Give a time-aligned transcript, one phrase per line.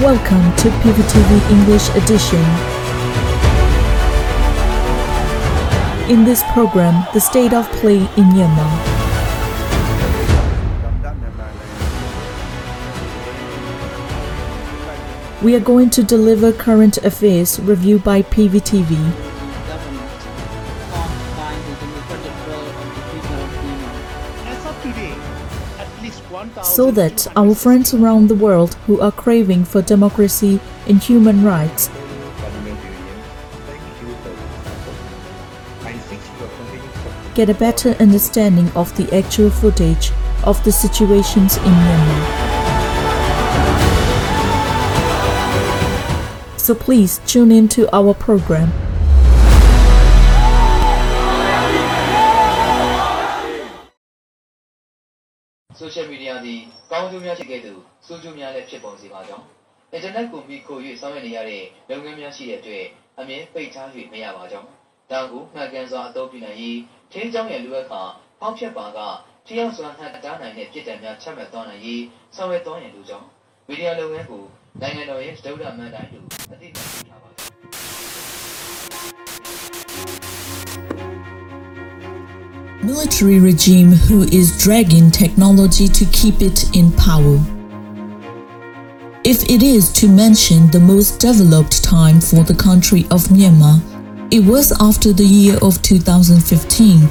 [0.00, 2.40] Welcome to PVTV English Edition.
[6.10, 8.70] In this program, the state of play in Myanmar.
[15.42, 19.39] We are going to deliver current affairs review by PVTV.
[26.70, 31.90] So that our friends around the world who are craving for democracy and human rights
[37.34, 40.12] get a better understanding of the actual footage
[40.44, 42.50] of the situations in Myanmar.
[46.56, 48.89] So please tune in to our program.
[55.78, 57.72] ဆိုရှယ်မီဒီယာသည်ကောင်းကျိုးများရှိခဲ့သူ
[58.06, 59.46] ဆိုးကျိုးများလည်းဖြစ်ပေါ်စေပါကြောင်း
[59.92, 62.84] အင်တာနက်ကိုမိခို၍ဆောင်ရွက်နေရတဲ့လုပ်ငန်းများရှိတဲ့အတွက်
[63.18, 64.68] အမြင်ပိတ်ထား၍မရပါကြောင်း
[65.10, 66.78] ဒါကိုမှန်ကန်စွာအသုံးပြုနိုင်ရေး
[67.12, 68.02] ထင်းကြောင်းရဲ့လူအခါ
[68.40, 68.98] ဖောက်ဖြတ်ပါက
[69.46, 72.02] ထျောက်စွာဟန်တားနိုင်တဲ့ပြည်တံများချမှတ်သွားနိုင်ရေး
[72.36, 73.26] ဆောင်ရွက်သွားရန်လိုကြောင်း
[73.68, 74.44] မီဒီယာလုပ်ငန်းကို
[74.80, 77.29] နိုင်ငံတော်ရဲ့ဒုတိယမန်တိုင်းလိုအသိဉာဏ်ပြုထားပါ
[82.82, 87.38] Military regime who is dragging technology to keep it in power.
[89.22, 93.82] If it is to mention the most developed time for the country of Myanmar,
[94.32, 97.02] it was after the year of 2015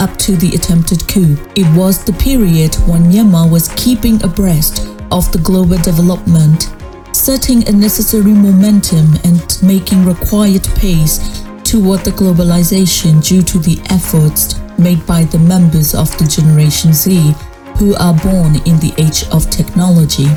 [0.00, 1.36] up to the attempted coup.
[1.54, 6.74] It was the period when Myanmar was keeping abreast of the global development,
[7.14, 11.18] setting a necessary momentum and making required pace
[11.62, 17.34] toward the globalization due to the efforts made by the members of the Generation Z
[17.78, 20.28] who are born in the age of technology.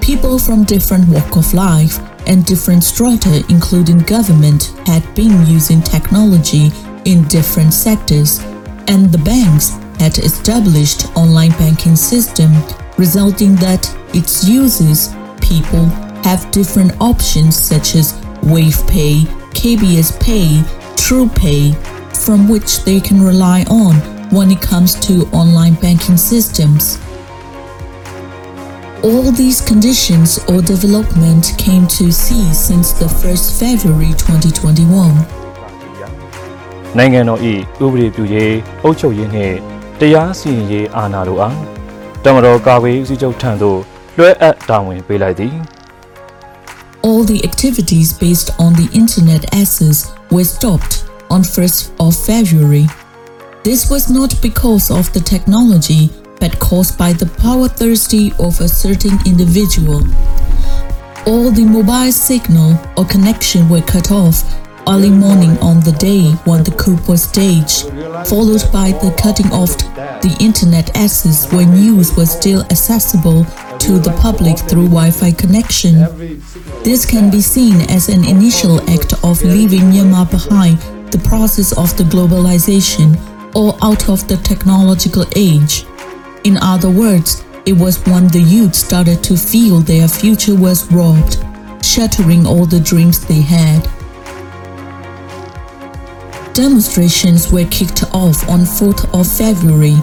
[0.00, 6.70] People from different walk of life and different strata including government had been using technology
[7.04, 8.40] in different sectors
[8.88, 12.52] and the banks had established online banking system
[12.98, 15.86] resulting that its users people
[16.24, 19.22] have different options such as Wave Pay,
[19.54, 20.62] KBZ Pay,
[20.96, 21.72] True Pay
[22.25, 23.93] from which they can rely on
[24.37, 26.99] when it comes to online banking systems.
[29.03, 35.41] All these conditions or development came to cease since the 1st February 2021.
[36.97, 37.39] နိုင်ငံတော်၏
[37.83, 39.55] ဥပဒေပြုရေးအုပ်ချုပ်ရေးနှင့်
[39.99, 41.57] တရားစီရင်ရေးအာဏာတို့အား
[42.23, 43.79] တမတော်ကာကွယ်ရေးဦးစီးချုပ်ထံသို့
[44.17, 45.55] လွှဲအပ်တာဝန်ပေးလိုက်သည်
[47.07, 49.97] All the activities based on the internet access
[50.33, 50.93] were stopped
[51.30, 52.86] on 1st of February.
[53.64, 56.10] This was not because of the technology
[56.40, 60.02] but caused by the power thirsty of a certain individual.
[61.26, 64.44] All the mobile signal or connection were cut off
[64.88, 67.90] early morning on the day when the coup was staged,
[68.28, 69.76] followed by the cutting off
[70.22, 73.44] the internet access when news was still accessible
[73.80, 75.94] to the public through Wi-Fi connection.
[76.84, 80.78] This can be seen as an initial act of leaving Myanmar behind
[81.10, 83.16] the process of the globalization
[83.54, 85.86] or out of the technological age.
[86.44, 91.44] In other words, it was when the youth started to feel their future was robbed,
[91.84, 93.82] shattering all the dreams they had.
[96.54, 99.96] Demonstrations were kicked off on 4th of February.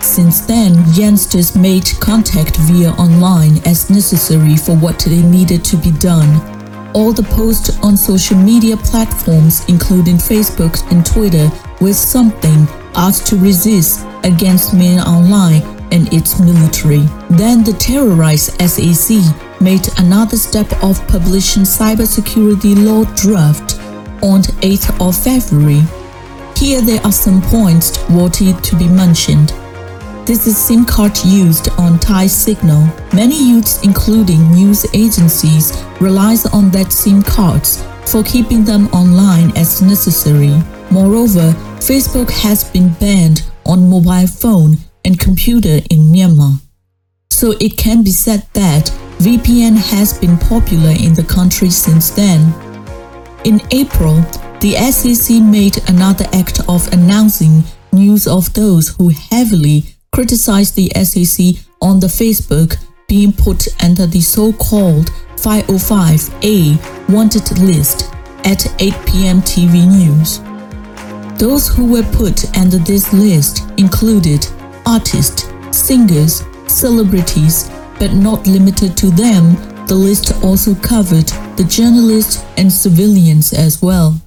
[0.00, 5.92] Since then, youngsters made contact via online as necessary for what they needed to be
[5.92, 6.59] done.
[6.92, 11.48] All the posts on social media platforms, including Facebook and Twitter,
[11.80, 15.62] were something asked to resist against Min Aung Hlaing
[15.92, 17.06] and its military.
[17.30, 19.22] Then the terrorized SAC
[19.60, 23.78] made another step of publishing cybersecurity law draft
[24.22, 25.82] on 8th of February.
[26.56, 29.52] Here there are some points worthy to be mentioned.
[30.30, 32.86] This is SIM card used on Thai Signal.
[33.12, 39.82] Many youths, including news agencies, relies on that SIM cards for keeping them online as
[39.82, 40.54] necessary.
[40.88, 41.50] Moreover,
[41.80, 46.60] Facebook has been banned on mobile phone and computer in Myanmar.
[47.30, 48.86] So it can be said that
[49.18, 52.54] VPN has been popular in the country since then.
[53.42, 54.20] In April,
[54.60, 61.64] the SEC made another act of announcing news of those who heavily criticized the SEC
[61.80, 62.76] on the Facebook
[63.08, 68.12] being put under the so-called 505A wanted list
[68.44, 69.40] at 8 p.m.
[69.42, 70.40] TV news.
[71.38, 74.46] Those who were put under this list included
[74.86, 79.56] artists, singers, celebrities, but not limited to them,
[79.90, 84.20] The list also covered the journalists and civilians as well.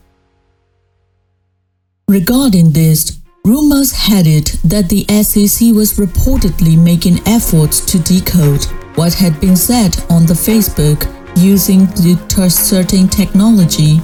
[2.10, 8.64] Regarding this, rumors had it that the SEC was reportedly making efforts to decode
[8.96, 11.04] what had been said on the Facebook
[11.36, 12.18] using the
[12.50, 13.98] certain technology.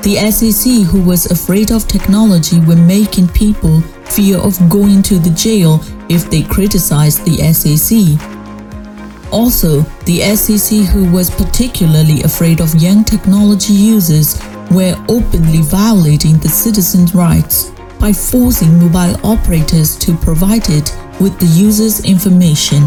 [0.00, 5.34] The SEC, who was afraid of technology, were making people fear of going to the
[5.36, 5.78] jail
[6.08, 8.16] if they criticized the SEC.
[9.30, 14.40] Also, the SEC, who was particularly afraid of young technology users,
[14.70, 17.70] were openly violating the citizens' rights
[18.02, 22.82] by forcing mobile operators to provide it with the user's information.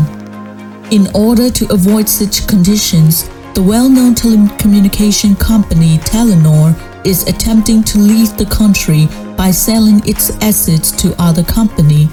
[0.91, 6.75] In order to avoid such conditions, the well-known telecommunication company Telenor
[7.05, 9.07] is attempting to leave the country
[9.37, 12.09] by selling its assets to other company.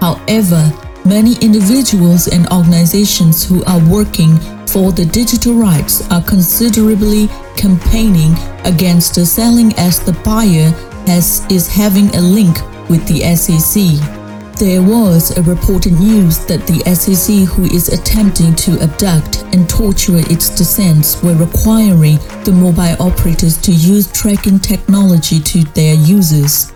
[0.00, 0.72] However,
[1.04, 4.38] many individuals and organizations who are working
[4.68, 7.26] for the digital rights are considerably
[7.56, 8.34] campaigning
[8.64, 10.70] against the selling as the buyer
[11.06, 12.56] has is having a link
[12.88, 14.16] with the SEC.
[14.58, 20.16] There was a reported news that the SEC, who is attempting to abduct and torture
[20.16, 26.72] its descendants, were requiring the mobile operators to use tracking technology to their users.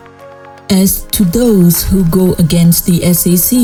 [0.68, 3.58] As to those who go against the SEC,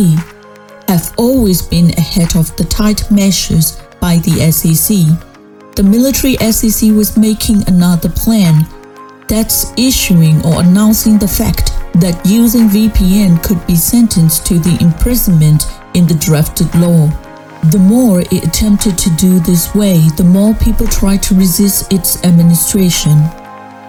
[0.88, 4.96] have always been ahead of the tight measures by the SEC.
[5.76, 8.66] The military SEC was making another plan
[9.28, 15.64] that's issuing or announcing the fact that using VPN could be sentenced to the imprisonment
[15.94, 17.08] in the drafted law.
[17.70, 22.23] The more it attempted to do this way, the more people tried to resist its
[22.25, 23.19] administration.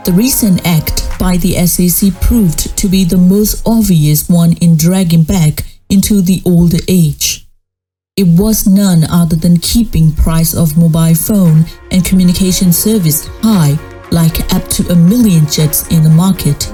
[0.05, 5.23] The recent act by the SEC proved to be the most obvious one in dragging
[5.23, 7.45] back into the older age.
[8.15, 13.77] It was none other than keeping price of mobile phone and communication service high
[14.11, 16.71] like up to a million kyats in the market,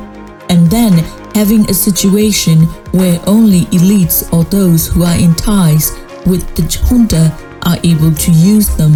[0.50, 0.94] and then
[1.34, 5.92] having a situation where only elites or those who are in ties
[6.26, 8.94] with the junta are able to use them.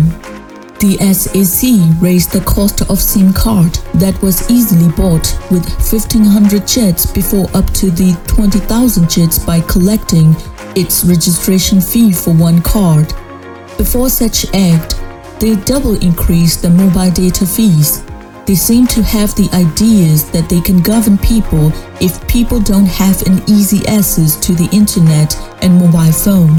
[0.79, 7.11] The SEC raised the cost of SIM card that was easily bought with 1500 kyats
[7.13, 10.35] before up to the 20,000 kyats by collecting
[10.75, 13.07] its registration fee for one card.
[13.77, 15.01] Before such act,
[15.39, 18.03] they double increased the mobile data fees
[18.47, 23.21] they seem to have the ideas that they can govern people if people don't have
[23.27, 26.55] an easy access to the internet and mobile phone.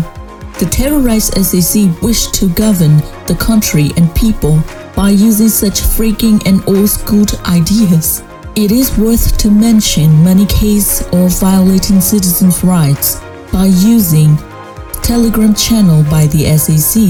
[0.58, 4.62] The terrorized SEC wish to govern the country and people
[4.94, 8.22] by using such freaking and old-school ideas.
[8.54, 13.20] It is worth to mention many cases of violating citizens' rights
[13.50, 14.36] by using
[15.02, 17.02] Telegram channel by the SEC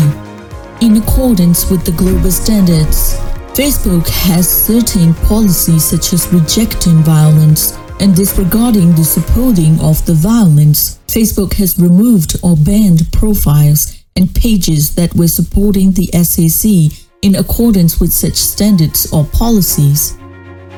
[0.80, 3.18] in accordance with the global standards.
[3.58, 11.00] Facebook has certain policies such as rejecting violence and disregarding the supporting of the violence.
[11.08, 17.98] Facebook has removed or banned profiles and pages that were supporting the SEC in accordance
[17.98, 20.16] with such standards or policies.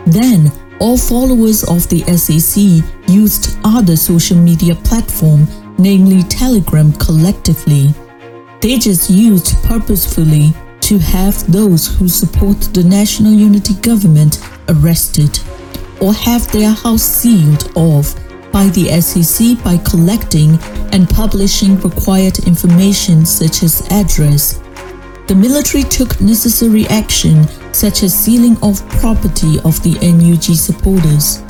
[0.07, 0.51] Then,
[0.81, 5.47] all followers of the SEC used other social media platform,
[5.77, 7.89] namely Telegram collectively.
[8.63, 15.39] They just used purposefully to have those who support the National Unity Government arrested
[16.01, 18.15] or have their house sealed off
[18.53, 20.59] by the SEC by collecting
[20.93, 24.61] and publishing required information such as address.
[25.29, 31.43] The military took necessary action such as sealing off property of the NUG supporters.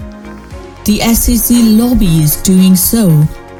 [0.84, 3.08] The SEC lobbyists doing so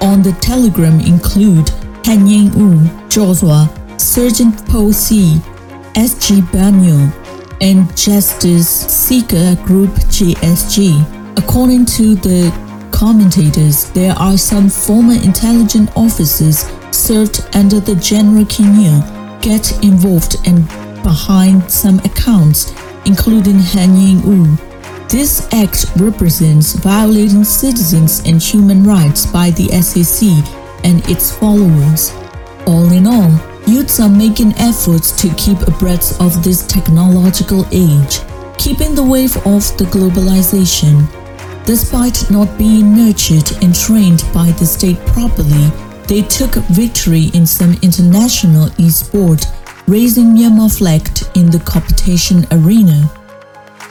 [0.03, 1.71] on the telegram include
[2.05, 5.41] Han Nyein Oo, Joshua, Sergeant Paul C.,
[5.95, 7.13] SG Banyo,
[7.61, 11.37] and Justice Seeker Group JSG.
[11.37, 12.51] According to the
[12.91, 18.75] commentators, there are some former intelligence officers served under the General Kim
[19.41, 20.67] get involved and
[21.03, 22.73] behind some accounts,
[23.07, 24.57] including Han Nyein Oo.
[25.09, 30.29] This act represents violating citizens and human rights by the SEC
[30.85, 32.13] and its followers.
[32.67, 33.33] All in all,
[33.71, 38.19] Youths are making efforts to keep abreast of this technological age,
[38.59, 41.07] keeping the wave of the globalization.
[41.67, 45.71] Despite not being nurtured and trained by the state properly,
[46.09, 49.45] they took victory in some international e-sport,
[49.87, 53.09] raising Myanmar flag in the competition arena.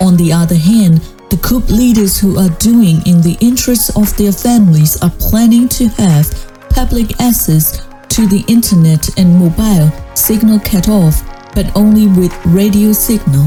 [0.02, 4.34] On the other hand, the coup leaders who are doing in the interests of their
[4.34, 6.28] families are planning to have
[6.70, 11.24] public access to the internet and mobile signal cut off
[11.56, 13.46] but only with radio signal.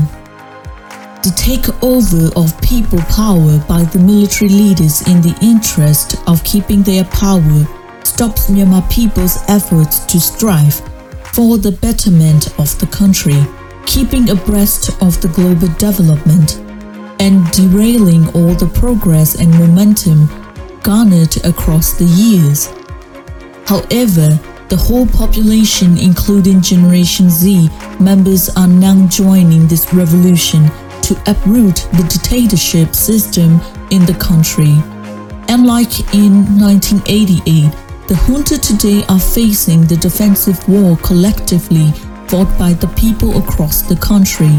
[1.23, 7.05] The takeover of people power by the military leaders in the interest of keeping their
[7.05, 7.65] power
[8.03, 10.81] stops Myanmar people's efforts to strive
[11.33, 13.41] for the betterment of the country,
[13.87, 16.59] keeping abreast of the global development,
[17.21, 20.29] and derailing all the progress and momentum
[20.83, 22.69] garnered across the years.
[23.65, 24.39] However,
[24.73, 27.69] the whole population, including Generation Z
[28.01, 30.65] members, are now joining this revolution
[31.03, 33.61] to uproot the dictatorship system
[33.91, 34.73] in the country.
[35.53, 37.71] Unlike in 1988,
[38.09, 41.93] the junta today are facing the defensive war collectively
[42.29, 44.57] fought by the people across the country.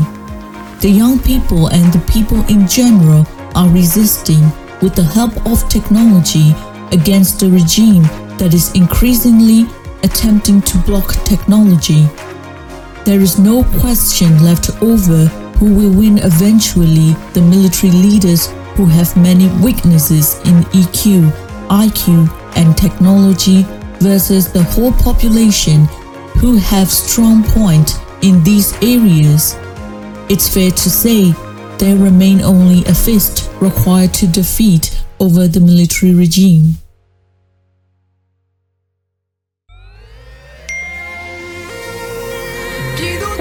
[0.81, 4.43] The young people and the people in general are resisting
[4.79, 6.53] with the help of technology
[6.91, 8.03] against the regime
[8.37, 9.65] that is increasingly
[10.03, 12.05] attempting to block technology.
[13.05, 15.25] There is no question left over
[15.57, 21.29] who will win eventually the military leaders who have many weaknesses in EQ,
[21.67, 23.65] IQ, and technology
[23.99, 25.85] versus the whole population
[26.39, 29.55] who have strong point in these areas.
[30.29, 31.31] It's fair to say
[31.77, 36.75] there remain only a fist required to defeat over the military regime.